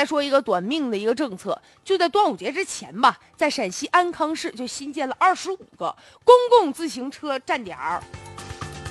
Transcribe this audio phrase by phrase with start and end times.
[0.00, 8.02] 再说一个短命的一个政策，就在端午节之前吧，在陕西安康市就新建了二十五个公共自行车站点儿，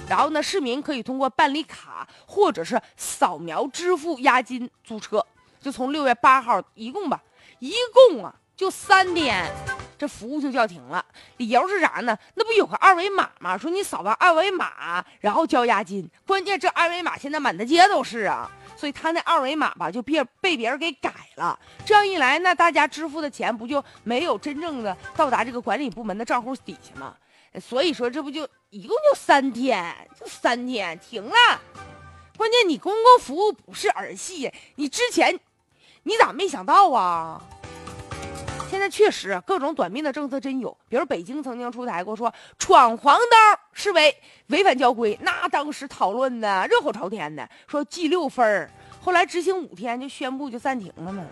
[0.07, 5.25] 然后呢，市民可以通过办理卡或者是扫描支付押金租车，
[5.59, 7.19] 就从六月八号一共吧，
[7.57, 9.51] 一共啊就三天。
[9.99, 11.05] 这服务就叫停了，
[11.35, 12.17] 理由是啥呢？
[12.35, 13.57] 那不有个二维码吗？
[13.57, 16.09] 说你扫完二维码，然后交押金。
[16.25, 21.59] 关键这二维码现在满大街都是啊，所以他那二维码吧就别被别人给改了。
[21.85, 27.13] 这样一来，那大家支付的钱不就没有真正的到达这个管理部门的账户底下吗？
[27.59, 31.35] 所以说这不就一共就三天，就三天停了。
[32.37, 35.37] 关键你公共服务不是儿戏，你之前
[36.03, 37.41] 你咋没想到啊？
[38.79, 44.15] 现在确实各种短命的政策真有，比如北京曾经出台过说闯黄灯视为
[44.47, 48.71] 违反交规，那当时讨论的热火朝天的，说记六分儿，
[49.01, 51.25] 后来执行五天就宣布就暂停了嘛。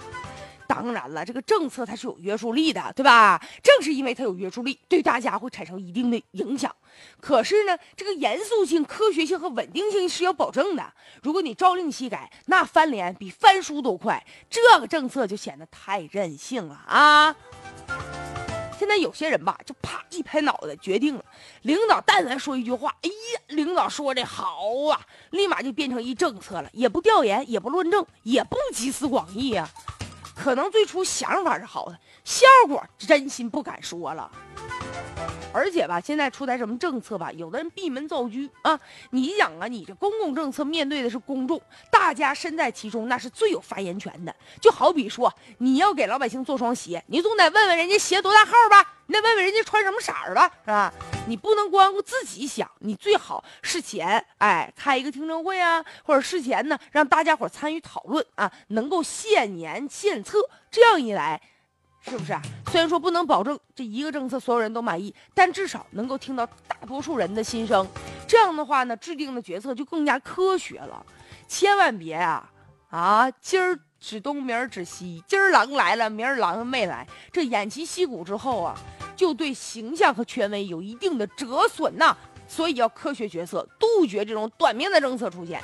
[0.67, 3.41] 当然了，这个政策它是有约束力的，对吧？
[3.63, 6.73] 正是因为它有约束力，对大家会产生一定的影响。
[7.21, 10.93] 可是呢，这个严肃性、科学性和稳定性是要保证的。
[11.21, 17.35] 如果你朝令夕改，那翻脸比翻书都快，这个政策就显得太任性了啊！
[18.79, 21.25] 现在有些人吧，就啪一拍脑袋决定了，
[21.63, 24.61] 领导但凡说一句话，哎呀，领导说的好
[24.91, 29.67] 啊，立马就变成一政策了，也不调研，也不论证，也不集思广益啊。
[30.37, 34.31] 可能最初想法是好的，效果真心不敢说了。
[35.53, 38.79] 而且吧，现在出台什么政策吧，有的人闭门造车啊。
[39.09, 44.35] 你想啊，你这公共政策面对的是公众，大家身在其中，那是最有发言权的。
[44.61, 50.93] 就好比说，你要给老百姓做双鞋，你总得问问人家鞋多大号吧，你得问问人家穿什么色儿吧，是吧？
[51.27, 60.37] 你不能光顾自己想，你最好事前哎开一个听证会啊，或者事前呢让大家伙参与讨论啊，能够献言献策，
[60.69, 61.41] 这样一来。
[62.09, 62.41] 是不是啊？
[62.77, 67.87] 虽然说不能保证这一个政策所有人都满意，但至少能够听到大多数人的心声。
[68.27, 71.03] 这样的话呢，制定的决策就更加科学了。
[71.47, 72.47] 千万别啊
[72.91, 73.31] 啊！
[73.41, 78.77] 今儿指东，明儿指西，今儿狼来了，明儿狼没来，这偃旗息鼓之后啊，
[79.15, 82.15] 就对形象和权威有一定的折损呐。
[82.47, 85.59] 所以要科学决策，杜绝这种短命的政策出现。